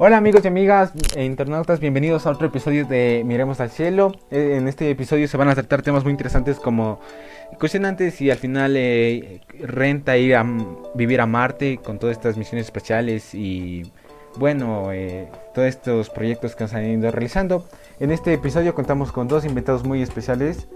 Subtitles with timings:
[0.00, 4.12] Hola amigos y amigas e internautas, bienvenidos a otro episodio de Miremos al Cielo.
[4.30, 7.00] Eh, en este episodio se van a tratar temas muy interesantes como
[7.58, 10.46] cuestionantes y al final eh, renta ir a
[10.94, 13.90] vivir a Marte con todas estas misiones especiales y
[14.36, 17.66] bueno, eh, todos estos proyectos que han ido realizando.
[17.98, 20.68] En este episodio contamos con dos invitados muy especiales.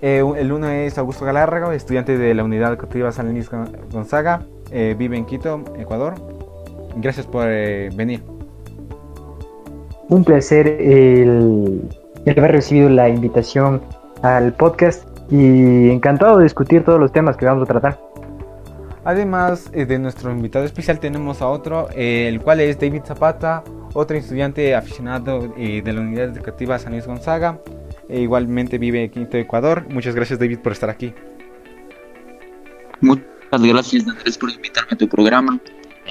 [0.00, 3.50] el uno es Augusto Galárraga, estudiante de la Unidad Educativa San Luis
[3.92, 6.14] Gonzaga, vive en Quito, Ecuador.
[6.96, 8.39] Gracias por venir
[10.10, 11.88] un placer el,
[12.26, 13.80] haber recibido la invitación
[14.22, 17.98] al podcast y encantado de discutir todos los temas que vamos a tratar.
[19.04, 23.64] Además eh, de nuestro invitado especial tenemos a otro, el cual es David Zapata,
[23.94, 27.58] otro estudiante aficionado eh, de la Unidad Educativa San Luis Gonzaga.
[28.08, 29.86] E igualmente vive en Quinto Ecuador.
[29.88, 31.14] Muchas gracias David por estar aquí.
[33.00, 33.24] Muchas
[33.62, 35.58] gracias Andrés por invitarme a tu programa.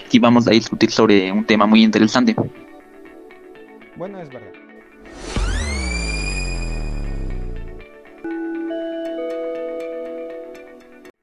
[0.05, 2.33] Aquí vamos a discutir sobre un tema muy interesante.
[3.99, 4.53] Bueno, es verdad.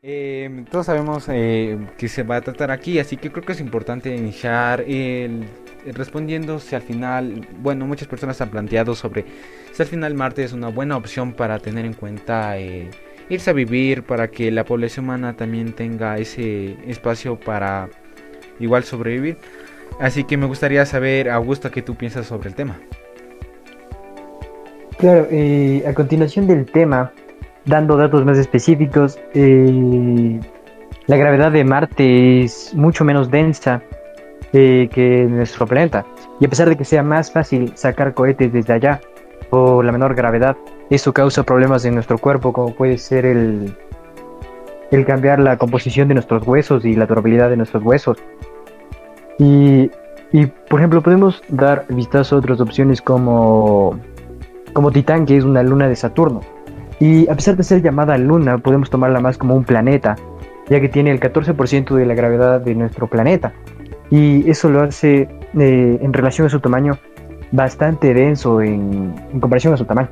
[0.02, 3.60] Em, todos sabemos eh, que se va a tratar aquí, así que creo que es
[3.60, 4.84] importante iniciar
[5.86, 9.24] respondiendo si al final, bueno, muchas personas han planteado sobre
[9.72, 12.90] si al final Marte es una buena opción para tener en cuenta eh,
[13.30, 17.88] irse a vivir, para que la población humana también tenga ese espacio para
[18.60, 19.38] igual sobrevivir.
[19.98, 22.78] Así que me gustaría saber, Augusto, qué tú piensas sobre el tema.
[24.98, 27.12] Claro, eh, a continuación del tema,
[27.64, 30.40] dando datos más específicos, eh,
[31.06, 33.82] la gravedad de Marte es mucho menos densa
[34.52, 36.04] eh, que nuestro planeta.
[36.40, 39.00] Y a pesar de que sea más fácil sacar cohetes desde allá,
[39.50, 40.56] o la menor gravedad,
[40.90, 43.76] eso causa problemas en nuestro cuerpo, como puede ser el,
[44.90, 48.18] el cambiar la composición de nuestros huesos y la durabilidad de nuestros huesos.
[49.38, 49.90] Y,
[50.68, 53.98] por ejemplo, podemos dar vistazo a otras opciones como,
[54.72, 56.40] como Titán, que es una luna de Saturno.
[56.98, 60.16] Y a pesar de ser llamada luna, podemos tomarla más como un planeta,
[60.68, 63.52] ya que tiene el 14% de la gravedad de nuestro planeta.
[64.10, 66.98] Y eso lo hace, eh, en relación a su tamaño,
[67.52, 70.08] bastante denso en, en comparación a su tamaño.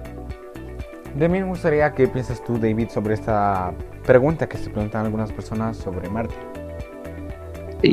[1.15, 3.73] De mí me gustaría que piensas tú, David, sobre esta
[4.05, 6.34] pregunta que se preguntan algunas personas sobre Marte.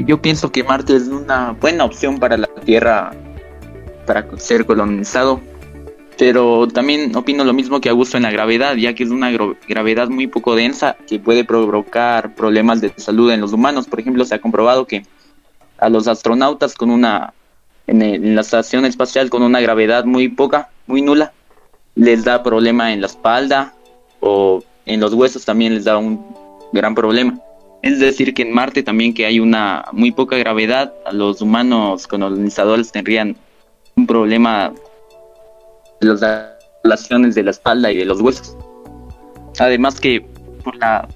[0.06, 3.12] Yo pienso que Marte es una buena opción para la Tierra
[4.06, 5.42] para ser colonizado,
[6.18, 9.32] pero también opino lo mismo que Augusto en la gravedad, ya que es una
[9.68, 13.88] gravedad muy poco densa que puede provocar problemas de salud en los humanos.
[13.88, 15.06] Por ejemplo, se ha comprobado que
[15.78, 17.34] a los astronautas con una
[17.88, 21.34] en, la estación espacial con una gravedad muy poca, muy nula,
[21.96, 23.74] les da problema en la espalda
[24.20, 26.26] o en los huesos también les da un
[26.72, 27.40] gran problema.
[27.82, 32.92] Es decir, que en Marte también que hay una muy poca gravedad, los humanos colonizadores
[32.92, 33.36] tendrían
[33.96, 34.72] un problema
[36.00, 36.22] de las
[36.84, 38.56] relaciones de la espalda y de los huesos.
[39.60, 40.26] Además que
[40.64, 41.08] por la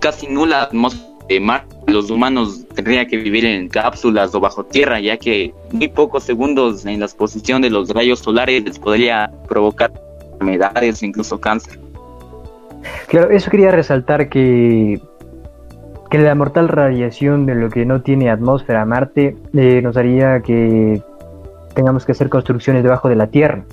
[0.00, 5.00] casi nula atmósfera de Marte, los humanos tendrían que vivir en cápsulas o bajo tierra,
[5.00, 9.92] ya que muy pocos segundos en la exposición de los rayos solares les podría provocar
[10.32, 11.80] enfermedades, incluso cáncer.
[13.08, 15.00] Claro, eso quería resaltar que
[16.10, 21.02] que la mortal radiación de lo que no tiene atmósfera Marte eh, nos haría que
[21.74, 23.64] tengamos que hacer construcciones debajo de la Tierra.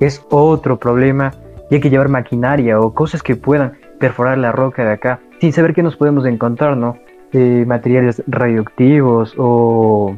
[0.00, 1.32] Es otro problema
[1.70, 5.52] y hay que llevar maquinaria o cosas que puedan perforar la roca de acá sin
[5.52, 6.96] saber qué nos podemos encontrar, ¿no?
[7.32, 10.16] Eh, materiales radioactivos o,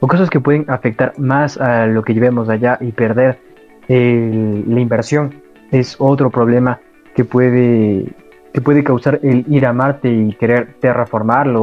[0.00, 3.38] o, cosas que pueden afectar más a lo que llevemos allá y perder
[3.88, 5.42] la inversión.
[5.70, 6.80] Es otro problema
[7.14, 8.14] que puede
[8.52, 11.62] que puede causar el ir a Marte y querer terraformarlo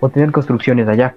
[0.00, 1.14] o, tener construcciones allá.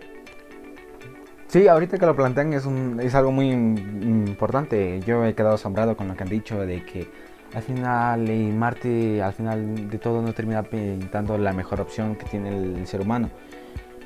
[1.48, 5.02] Sí, ahorita que lo plantean es, un, es algo muy importante.
[5.06, 7.08] Yo he quedado asombrado con lo que han dicho de que
[7.54, 12.26] al final y Marte al final de todo no termina pintando la mejor opción que
[12.26, 13.30] tiene el, ser humano.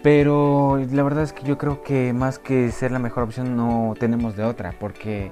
[0.04, 3.94] Pero la verdad es que yo creo que más que ser la mejor opción no
[4.00, 5.32] tenemos de otra, porque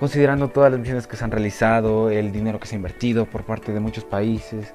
[0.00, 3.44] considerando todas las misiones que se han realizado, el dinero que se ha invertido por
[3.44, 4.74] parte de muchos países,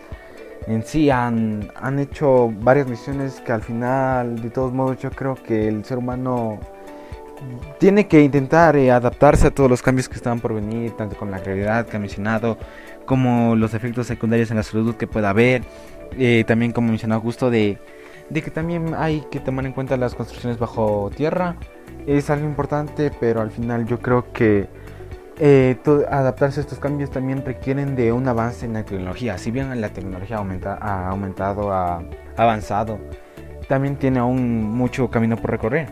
[0.68, 5.36] en sí han, han hecho varias misiones que al final, de todos modos, yo creo
[5.36, 6.60] que el ser humano
[7.80, 11.32] tiene que intentar eh, adaptarse a todos los cambios que están por venir, tanto con
[11.32, 12.58] la gravedad que ha mencionado,
[13.06, 15.64] como los efectos secundarios en la salud que pueda haber.
[16.18, 17.78] Eh, también, como mencionó Augusto, de,
[18.30, 21.56] de que también hay que tomar en cuenta las construcciones bajo tierra.
[22.08, 24.68] Es algo importante, pero al final yo creo que
[25.40, 25.78] eh,
[26.10, 29.38] adaptarse a estos cambios también requieren de un avance en la tecnología.
[29.38, 32.04] Si bien la tecnología aumenta, ha aumentado, ha
[32.38, 33.00] avanzado,
[33.68, 35.88] también tiene aún mucho camino por recorrer.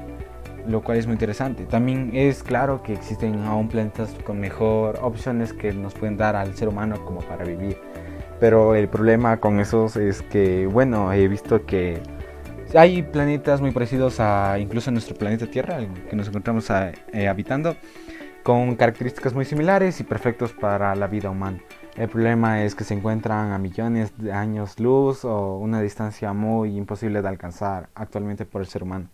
[0.67, 1.65] lo cual es muy interesante.
[1.65, 6.55] También es claro que existen aún planetas con mejor opciones que nos pueden dar al
[6.55, 7.77] ser humano como para vivir.
[8.39, 12.01] Pero el problema con esos es que, bueno, he visto que
[12.73, 15.79] hay planetas muy parecidos a incluso nuestro planeta Tierra,
[16.09, 16.69] que nos encontramos
[17.13, 17.75] eh, habitando,
[18.43, 21.59] con características muy similares y perfectos para la vida humana.
[21.95, 26.77] El problema es que se encuentran a millones de años luz o una distancia muy
[26.77, 29.07] imposible de alcanzar actualmente por el ser humano.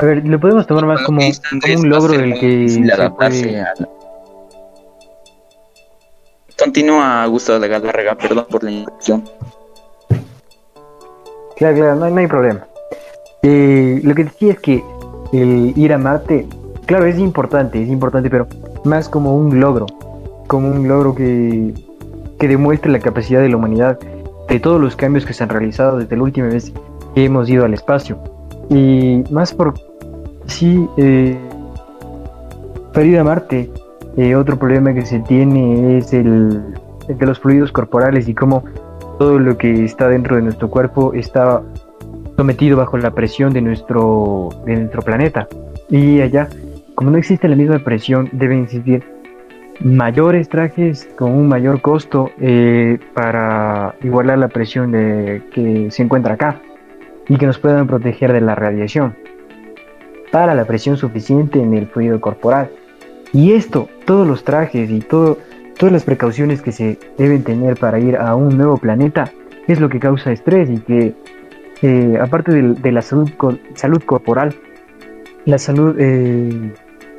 [0.00, 3.64] A ver, lo podemos tomar más como, un logro del que se puede...
[6.56, 9.24] Continúa, Gustavo de Galarraga, perdón por la interrupción.
[11.56, 12.66] Claro, claro, no, hay problema.
[13.42, 14.82] Eh, lo que decía es que
[15.32, 16.46] el ir a Marte,
[16.86, 18.46] claro, es importante, es importante, pero
[18.84, 19.86] más como un logro,
[20.46, 21.74] como un logro que,
[22.38, 23.98] que demuestre la capacidad de la humanidad
[24.48, 26.72] de todos los cambios que se han realizado desde la última vez
[27.14, 28.18] que hemos ido al espacio.
[28.70, 29.74] Y más por
[30.46, 31.38] sí, eh,
[32.92, 33.70] para ir a Marte,
[34.16, 36.62] eh, otro problema que se tiene es el,
[37.08, 38.64] el de los fluidos corporales y cómo
[39.18, 41.62] todo lo que está dentro de nuestro cuerpo está
[42.38, 45.48] sometido bajo la presión de nuestro, de nuestro planeta.
[45.90, 46.48] Y allá,
[46.94, 49.02] como no existe la misma presión, deben existir
[49.80, 56.34] mayores trajes con un mayor costo eh, para igualar la presión de, que se encuentra
[56.34, 56.60] acá
[57.28, 59.16] y que nos puedan proteger de la radiación
[60.30, 62.70] para la presión suficiente en el fluido corporal.
[63.32, 65.38] Y esto, todos los trajes y todo,
[65.76, 69.32] todas las precauciones que se deben tener para ir a un nuevo planeta
[69.66, 71.14] es lo que causa estrés y que
[71.82, 73.30] eh, aparte de, la salud,
[73.74, 74.54] salud corporal,
[75.44, 76.72] la salud eh,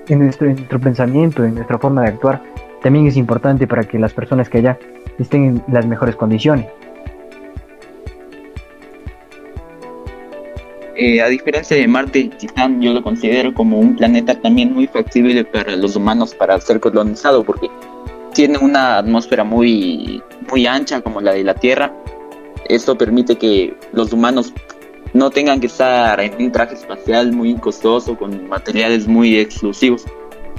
[0.07, 2.41] en, nuestro, en nuestro pensamiento, en nuestra forma de actuar,
[2.81, 4.77] también es importante para que las personas que allá
[5.17, 6.67] estén en las mejores condiciones.
[11.01, 15.45] Eh, a diferencia de Marte, Titán yo lo considero como un planeta también muy factible
[15.45, 17.69] para los humanos para ser colonizado, porque
[18.33, 20.21] tiene una atmósfera muy,
[20.51, 21.93] muy ancha como la de la Tierra.
[22.67, 24.53] Esto permite que los humanos
[25.13, 30.05] no tengan que estar en un traje espacial muy costoso con materiales muy exclusivos.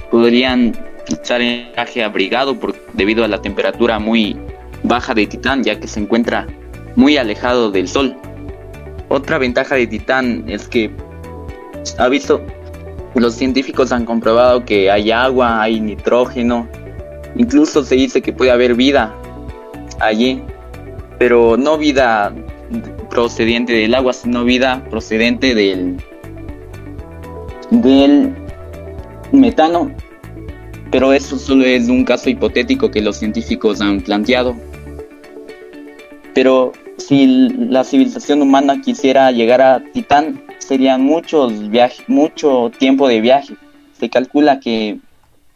[0.09, 0.77] Podrían
[1.07, 4.37] estar en traje abrigado por, debido a la temperatura muy
[4.83, 6.47] baja de Titán, ya que se encuentra
[6.95, 8.15] muy alejado del Sol.
[9.09, 10.91] Otra ventaja de Titán es que
[11.97, 12.41] ha visto,
[13.15, 16.67] los científicos han comprobado que hay agua, hay nitrógeno,
[17.35, 19.13] Incluso se dice que puede haber vida
[19.99, 20.43] allí,
[21.21, 22.33] pero no vida
[23.11, 25.97] procedente del agua, sino vida procedente del,
[27.69, 28.33] del
[29.31, 29.91] metano.
[30.89, 34.55] Pero eso solo es un caso hipotético que los científicos han planteado.
[36.33, 43.21] Pero si la civilización humana quisiera llegar a Titán, serían muchos viajes, mucho tiempo de
[43.21, 43.55] viaje.
[43.99, 44.97] Se calcula que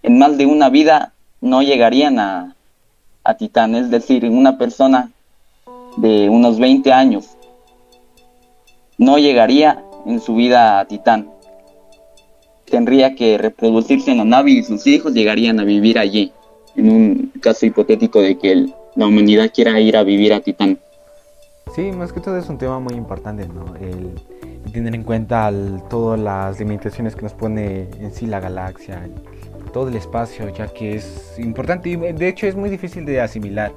[0.03, 2.55] en más de una vida no llegarían a,
[3.23, 5.09] a Titán, es decir, una persona
[5.97, 7.35] de unos 20 años
[8.97, 11.29] no llegaría en su vida a Titán.
[12.65, 16.31] Tendría que reproducirse en la nave y sus hijos llegarían a vivir allí,
[16.75, 20.79] en un caso hipotético de que la humanidad quiera ir a vivir a Titán.
[21.75, 23.75] Sí, más que todo es un tema muy importante, ¿no?
[23.75, 24.11] El,
[24.71, 25.51] tener en cuenta
[25.89, 29.07] todas las limitaciones que nos pone en sí la galaxia,
[29.71, 33.71] todo el espacio, ya que es importante y de hecho es muy difícil de asimilar,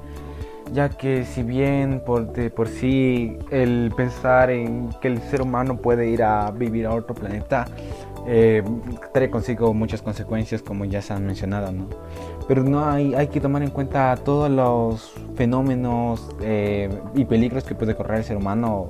[0.73, 5.77] ya que si bien por, de, por sí el pensar en que el ser humano
[5.77, 7.65] puede ir a vivir a otro planeta
[8.27, 8.63] eh,
[9.13, 11.87] trae consigo muchas consecuencias como ya se han mencionado, ¿no?
[12.47, 17.75] Pero no hay, hay que tomar en cuenta todos los fenómenos eh, y peligros que
[17.75, 18.89] puede correr el ser humano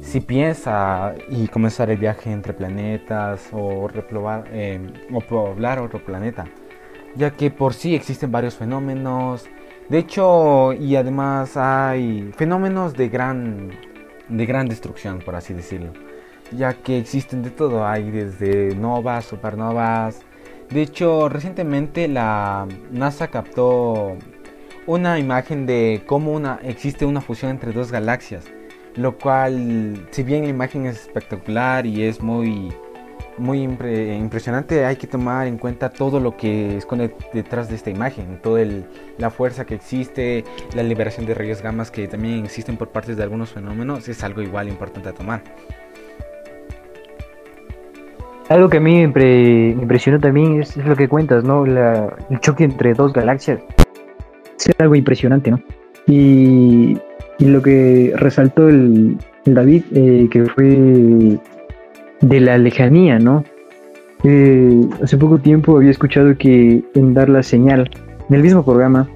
[0.00, 4.80] si piensa y comenzar el viaje entre planetas o replobar eh,
[5.12, 6.46] o poblar otro planeta,
[7.14, 9.46] ya que por sí existen varios fenómenos.
[9.88, 13.70] De hecho, y además hay fenómenos de gran
[14.28, 15.92] de gran destrucción, por así decirlo,
[16.52, 20.20] ya que existen de todo, hay desde novas, supernovas.
[20.68, 24.16] De hecho, recientemente la NASA captó
[24.86, 28.44] una imagen de cómo una existe una fusión entre dos galaxias
[28.98, 32.72] lo cual, si bien la imagen es espectacular y es muy,
[33.38, 38.40] muy impresionante, hay que tomar en cuenta todo lo que esconde detrás de esta imagen,
[38.42, 38.64] toda
[39.18, 43.22] la fuerza que existe, la liberación de rayos gamas que también existen por parte de
[43.22, 45.42] algunos fenómenos, es algo igual importante a tomar.
[48.48, 51.66] Algo que a mí me, impresionó también es, lo que cuentas, ¿no?
[51.66, 53.60] el choque entre dos galaxias.
[54.58, 55.60] Es algo impresionante, ¿no?
[56.06, 56.98] Y
[57.38, 61.38] Y lo que resaltó el, David, eh, que fue
[62.20, 63.44] de la lejanía, ¿no?
[64.24, 67.88] Eh, hace poco tiempo había escuchado que en dar la señal
[68.28, 69.08] en el mismo programa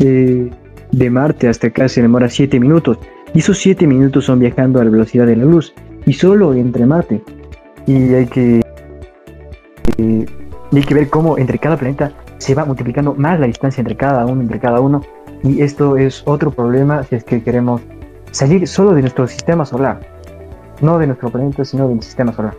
[0.00, 0.50] eh,
[0.90, 2.98] de Marte hasta acá se demora 7 minutos.
[3.32, 5.72] Y esos 7 minutos son viajando a la velocidad de la luz.
[6.06, 7.22] Y solo entre Marte.
[7.86, 8.60] Y hay que,
[9.98, 14.26] hay que ver cómo entre cada planeta se va multiplicando más la distancia entre cada
[14.26, 15.02] uno, entre cada uno.
[15.42, 17.80] Y esto es otro problema si es que queremos
[18.32, 20.00] salir solo de nuestro sistema solar.
[20.80, 22.56] No de nuestro planeta, sino del sistema solar.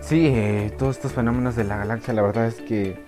[0.00, 2.98] Sí, eh, todos estos fenómenos de la galaxia, la verdad es que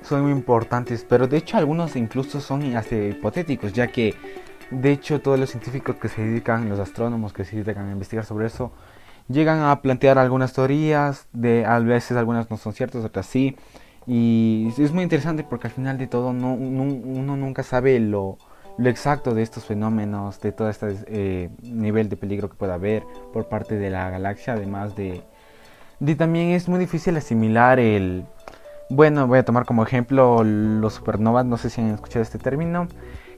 [0.00, 4.14] son muy importantes, pero de hecho algunos incluso son hasta hipotéticos, ya que
[4.70, 8.24] de hecho todos los científicos que se dedican, los astrónomos que se dedican a investigar
[8.24, 8.72] sobre eso,
[9.28, 13.56] llegan a plantear algunas teorías, de a veces algunas no son ciertas, otras sí,
[14.06, 18.38] y es muy interesante porque al final de todo no, uno nunca sabe lo,
[18.78, 23.04] lo, exacto de estos fenómenos, de todo este eh, nivel de peligro que pueda haber
[23.32, 25.22] por parte de la galaxia, además de,
[26.00, 28.24] de también es muy difícil asimilar el...
[28.90, 32.86] Bueno, voy a tomar como ejemplo los supernovas, no sé si han escuchado este término,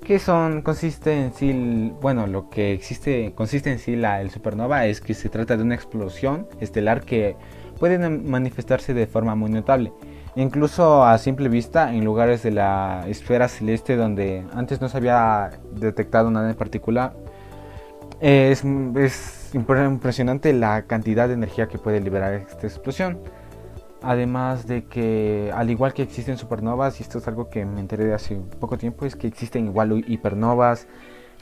[0.04, 4.86] que son, consiste en sí, bueno, lo que existe, consiste en sí la, el supernova
[4.86, 7.36] es que se trata de una explosión estelar que
[7.78, 9.92] puede manifestarse de forma muy notable.
[10.36, 15.50] Incluso a simple vista, en lugares de la esfera celeste donde antes no se había
[15.72, 17.14] detectado nada en particular,
[18.20, 18.62] es,
[18.96, 23.18] es impresionante la cantidad de energía que puede liberar esta explosión.
[24.02, 28.04] Además de que, al igual que existen supernovas, y esto es algo que me enteré
[28.04, 30.86] de hace poco tiempo, es que existen igual hipernovas,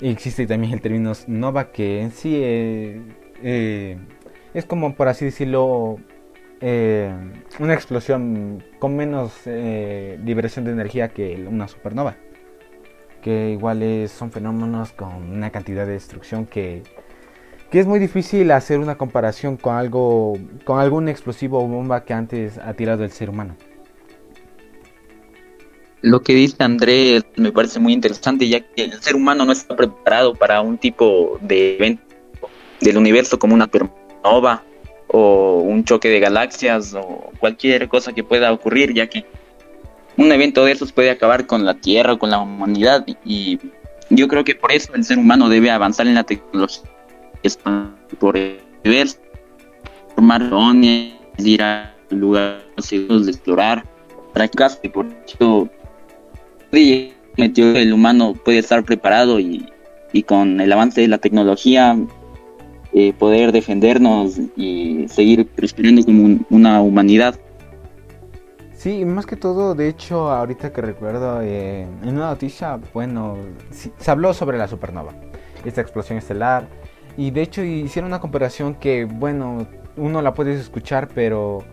[0.01, 3.03] existe también el término nova, que en sí eh,
[3.43, 3.99] eh,
[4.55, 5.99] es como, por así decirlo,
[6.61, 7.13] eh,
[7.59, 12.17] una explosión con menos eh, liberación de energía que una supernova.
[13.23, 16.83] Que igual son fenómenos con una cantidad de destrucción que,
[17.71, 20.35] que, es muy difícil hacer una comparación con algo,
[20.65, 23.57] con algún explosivo o bomba que antes ha tirado el ser humano.
[26.03, 29.75] Lo que dice Andrés me parece muy interesante, ya que el ser humano no está
[29.75, 32.03] preparado para un tipo de evento
[32.83, 34.63] del universo como una supernova
[35.17, 39.25] o un choque de galaxias o cualquier cosa que pueda ocurrir, ya que
[40.17, 43.07] un evento de esos puede acabar con la Tierra con la humanidad.
[43.25, 43.61] Y
[44.11, 46.83] yo creo que por eso el ser humano debe avanzar en la tecnología.
[48.19, 49.09] Por ver
[50.17, 50.43] formar
[51.39, 53.85] ir a lugares seguros de explorar
[54.33, 55.69] para que por eso
[56.73, 59.69] el humano puede estar preparado y,
[60.13, 61.97] y con el avance de la tecnología
[62.95, 67.39] eh, poder defendernos y seguir prosperando como una humanidad.
[68.77, 73.37] Sí, más que todo, de hecho, ahorita que recuerdo, eh, en una noticia, bueno,
[73.71, 75.13] se habló sobre la supernova,
[75.65, 76.69] esta explosión estelar,
[77.17, 81.65] y de hecho hicieron una comparación que, bueno, uno la puede escuchar, pero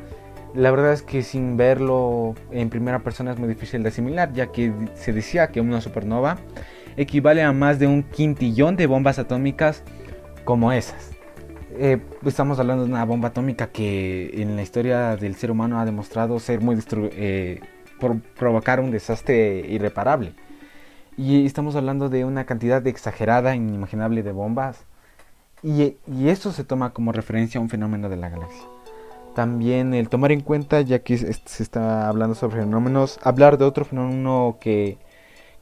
[0.56, 4.48] la verdad es que sin verlo en primera persona es muy difícil de asimilar, ya
[4.48, 6.38] que se decía que una supernova
[6.98, 9.84] equivale a más de un quintillón de bombas atómicas
[10.46, 11.11] como esas.
[11.74, 15.86] Eh, estamos hablando de una bomba atómica que en la historia del ser humano ha
[15.86, 17.62] demostrado ser muy eh,
[18.00, 20.34] por provocar un desastre irreparable.
[21.18, 24.86] Y estamos hablando de una cantidad exagerada, inimaginable de bombas.
[25.64, 28.66] Y, y esto se toma como referencia a un fenómeno de la galaxia.
[29.36, 33.86] También el tomar en cuenta, ya que se está hablando sobre fenómenos, hablar de otro
[33.86, 34.98] fenómeno que,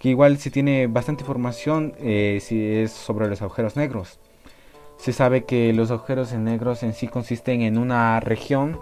[0.02, 4.20] igual si tiene bastante información, eh, si es sobre los agujeros negros.
[5.00, 8.78] Se sabe que los agujeros negros en sí consisten en una región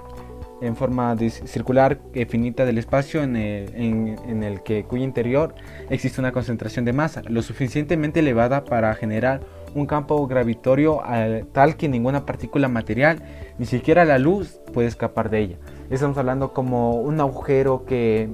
[0.62, 5.54] en forma circular finita del espacio en el, que cuyo interior
[5.92, 9.42] existe una concentración de masa lo suficientemente elevada para generar
[9.76, 11.04] un campo gravitorio
[11.52, 13.22] tal que ninguna partícula material,
[13.60, 15.58] ni siquiera la luz, puede escapar de ella.
[15.92, 18.28] Estamos hablando como un agujero que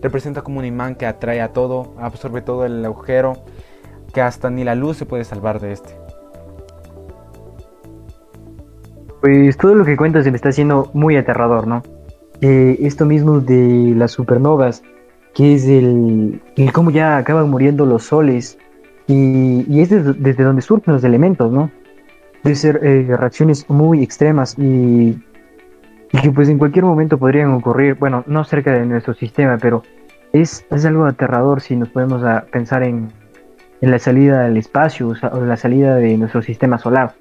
[0.00, 3.42] representa como un imán que atrae a todo, absorbe todo el agujero,
[4.12, 6.03] que hasta ni la luz se puede salvar de este.
[9.24, 11.82] Pues todo lo que cuentas se me está haciendo muy aterrador, ¿no?
[12.42, 14.82] Eh, esto mismo de las supernovas,
[15.34, 16.42] que es el,
[16.74, 18.58] cómo ya acaban muriendo los soles,
[19.06, 21.70] y, es desde, donde surgen los elementos, ¿no?
[22.42, 25.16] De ser eh, reacciones muy extremas y,
[26.20, 29.84] que pues en cualquier momento podrían ocurrir, bueno, no cerca de nuestro sistema, pero
[30.34, 33.08] es, es algo aterrador si nos podemos pensar en,
[33.80, 37.14] en la salida del espacio o la salida de nuestro sistema solar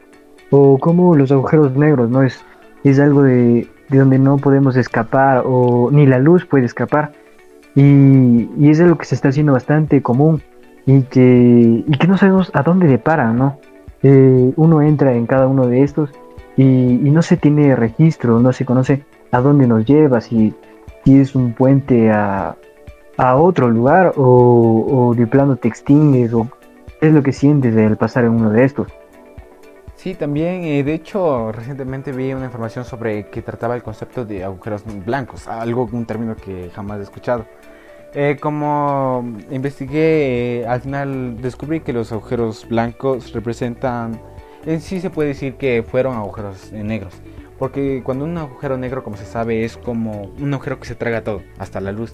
[0.55, 2.21] o como los agujeros negros, ¿no?
[2.21, 2.45] Es,
[2.83, 7.11] es algo de, donde no podemos escapar o ni la luz puede escapar.
[7.73, 10.43] Y, y, es algo que se está haciendo bastante común
[10.85, 13.57] y que, y que no sabemos a dónde depara, ¿no?
[14.03, 16.11] Eh, uno entra en cada uno de estos
[16.55, 20.53] y, no se tiene registro, no se conoce a dónde nos lleva, si,
[21.03, 22.55] si es un puente a,
[23.17, 26.47] a otro lugar o, de plano te extingues o
[27.01, 28.87] es lo que sientes al pasar en uno de estos.
[30.03, 34.43] Sí, también, eh, de hecho, recientemente vi una información sobre que trataba el concepto de
[34.43, 37.45] agujeros blancos, algo, un término que jamás he escuchado.
[38.13, 44.19] Eh, como investigué, eh, al final descubrí que los agujeros blancos representan,
[44.65, 47.13] en sí se puede decir que fueron agujeros negros,
[47.57, 51.23] porque cuando un agujero negro, como se sabe, es como un agujero que se traga
[51.23, 52.11] todo, hasta la luz.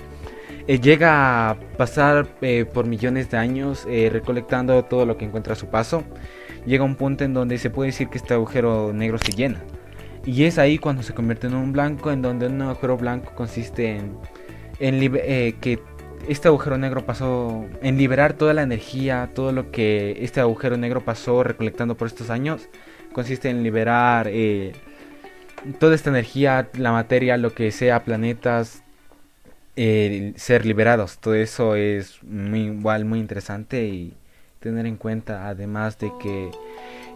[0.67, 2.27] llega a pasar
[2.71, 6.03] por millones de años recolectando todo lo que encuentra a su paso
[6.65, 9.61] llega un punto en donde se puede decir que este agujero negro se llena.
[10.25, 13.97] Y es ahí cuando se convierte en un blanco, en donde un agujero blanco consiste
[13.97, 14.17] en,
[14.79, 15.79] eh, que
[16.27, 21.01] este agujero negro pasó en liberar toda la energía, todo lo que este agujero negro
[21.03, 22.67] pasó recolectando por estos años,
[23.13, 24.73] consiste en liberar eh,
[25.79, 28.83] toda esta energía, la materia, lo que sea, planetas,
[29.75, 31.19] eh, ser liberados.
[31.19, 34.13] Todo eso es muy, igual muy interesante y
[34.59, 36.51] tener en cuenta, además de que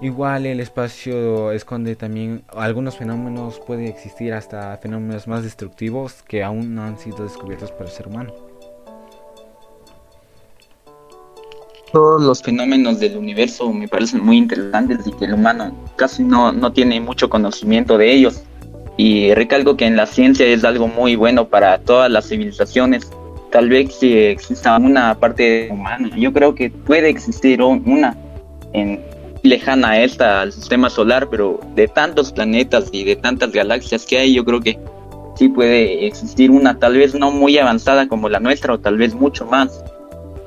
[0.01, 6.73] igual el espacio esconde también algunos fenómenos, puede existir hasta fenómenos más destructivos que aún
[6.73, 8.33] no han sido descubiertos por el ser humano.
[11.91, 16.51] Todos los fenómenos del universo me parecen muy interesantes y que el humano casi no,
[16.51, 18.41] no tiene mucho conocimiento de ellos.
[18.97, 23.11] Y recalco que en la ciencia es algo muy bueno para todas las civilizaciones
[23.53, 26.09] tal vez si exista una parte humana.
[26.17, 28.17] Yo creo que puede existir una
[28.73, 28.99] en
[29.43, 34.33] lejana esta al sistema solar, pero de tantos planetas y de tantas galaxias que hay,
[34.33, 34.79] yo creo que
[35.35, 39.13] sí puede existir una, tal vez no muy avanzada como la nuestra, o tal vez
[39.13, 39.83] mucho más.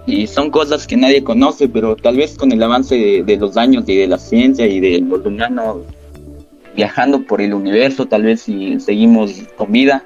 [0.05, 3.57] Y son cosas que nadie conoce, pero tal vez con el avance de, de los
[3.57, 5.83] años y de la ciencia y de los humanos
[6.75, 10.05] viajando por el universo, tal vez si seguimos con vida,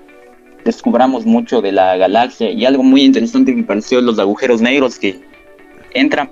[0.64, 5.20] descubramos mucho de la galaxia y algo muy interesante me pareció los agujeros negros que
[5.92, 6.31] entran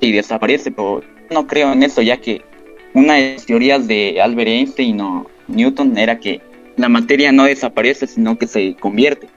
[0.00, 2.42] y desaparece, pero no creo en eso ya que
[2.92, 6.40] una de las teorías de Albert Einstein o Newton era que
[6.76, 9.28] la materia no desaparece sino que se convierte.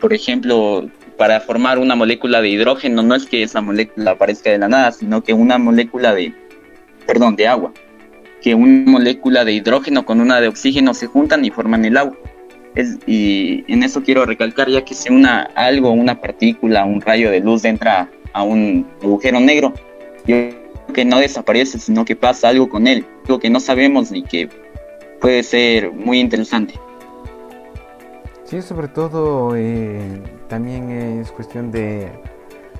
[0.00, 4.58] Por ejemplo, para formar una molécula de hidrógeno no es que esa molécula aparezca de
[4.58, 6.34] la nada, sino que una molécula de,
[7.06, 7.72] perdón, de agua,
[8.40, 12.16] que una molécula de hidrógeno con una de oxígeno se juntan y forman el agua
[13.06, 17.40] y en eso quiero recalcar, ya que si una, algo, una partícula, un rayo de
[17.40, 19.74] luz entra a un agujero negro,
[20.26, 24.12] yo creo que no desaparece, sino que pasa algo con él, algo que no sabemos
[24.12, 24.48] y que
[25.20, 26.74] puede ser muy interesante.
[28.44, 32.08] Sí, sobre todo eh, también es cuestión de,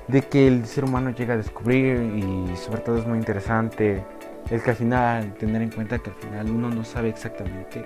[0.07, 4.03] de que el ser humano llega a descubrir y sobre todo es muy interesante
[4.51, 7.85] el que al final, tener en cuenta que al final uno no sabe exactamente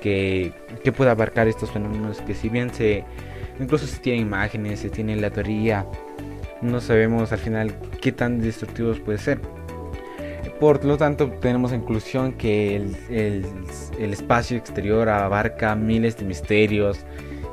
[0.00, 0.52] que,
[0.96, 3.04] pueda abarcar estos fenómenos que si bien se
[3.58, 5.86] incluso se tienen imágenes, se tiene la teoría,
[6.62, 9.40] no sabemos al final qué tan destructivos puede ser.
[10.58, 13.44] Por lo tanto, tenemos en conclusión que el,
[13.98, 16.98] espacio exterior abarca miles de misterios,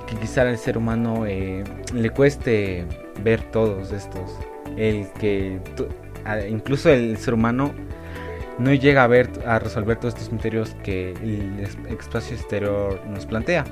[0.08, 2.86] que quizá al ser humano eh, le cueste
[3.24, 4.38] ver todos estos.
[4.76, 5.60] El que
[6.50, 7.74] incluso el ser humano
[8.60, 13.64] no llega a ver a resolver todos estos misterios que el espacio exterior nos plantea.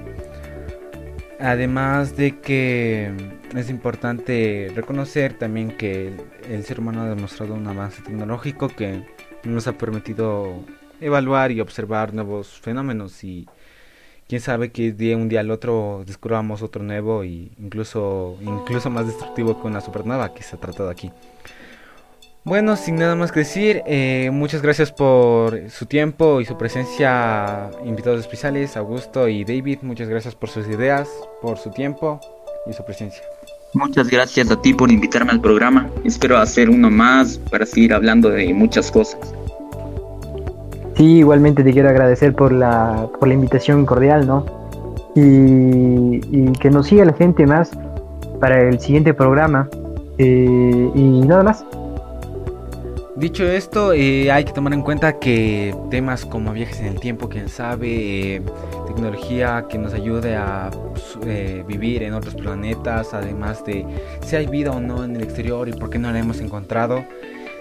[1.40, 3.12] Además de que
[3.54, 6.16] es importante reconocer también que
[6.50, 9.06] el, ser humano ha demostrado un avance tecnológico que
[9.44, 10.64] nos ha permitido
[11.02, 13.48] evaluar y observar nuevos fenómenos y
[14.30, 19.06] quién sabe que de un día al otro descubramos otro nuevo y incluso incluso más
[19.06, 21.12] destructivo que una supernova que se ha tratado aquí.
[22.46, 27.72] Bueno, sin nada más que decir, eh, muchas gracias por su tiempo y su presencia,
[27.84, 31.10] invitados especiales, Augusto y David, muchas gracias por sus ideas,
[31.42, 32.20] por su tiempo
[32.68, 33.24] y su presencia.
[33.74, 38.30] Muchas gracias a ti por invitarme al programa, espero hacer uno más para seguir hablando
[38.30, 39.34] de muchas cosas.
[40.98, 44.46] Sí, igualmente te quiero agradecer por la, por la invitación cordial, ¿no?
[45.16, 47.72] Y, que nos siga la gente más
[48.40, 49.68] para el siguiente programa.
[50.20, 51.66] Eh, y nada más.
[53.16, 57.30] Dicho esto, eh, hay que tomar en cuenta que temas como viajes en el tiempo,
[57.30, 58.42] quién sabe, eh,
[58.88, 60.70] tecnología que nos ayude a
[61.26, 63.86] eh, vivir en otros planetas, además de
[64.22, 67.06] si hay vida o no en el exterior y por qué no la hemos encontrado,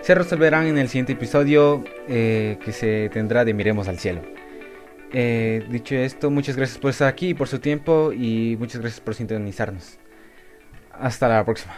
[0.03, 4.23] se resolverán en el siguiente episodio que se tendrá de Miremos al Cielo.
[5.13, 9.99] dicho esto, muchas gracias por estar aquí, por su tiempo y muchas gracias por sintonizarnos.
[10.93, 11.75] Hasta la próxima.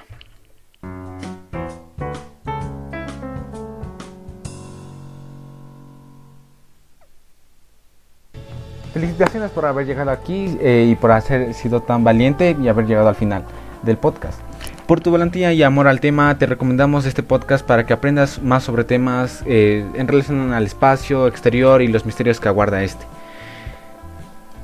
[8.97, 13.11] Felicitaciones por haber llegado aquí eh, y por haber sido tan valiente y haber llegado
[13.11, 13.45] al final
[13.83, 14.41] del podcast.
[14.87, 18.63] Por tu valentía y amor al tema, te recomendamos este podcast para que aprendas más
[18.63, 23.05] sobre temas eh, en relación al espacio exterior y los misterios que aguarda este.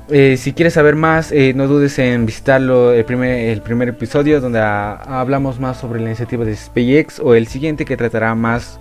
[0.09, 4.41] Eh, si quieres saber más, eh, no dudes en visitarlo el primer, el primer episodio
[4.41, 8.79] donde hablamos más sobre la iniciativa de SpaceX o el siguiente que tratará más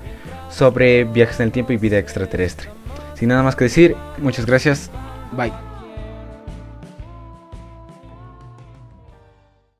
[0.49, 2.71] sobre viajes en el tiempo y vida extraterrestre.
[3.17, 4.91] Sin nada más que decir, muchas gracias.
[5.33, 5.72] Bye.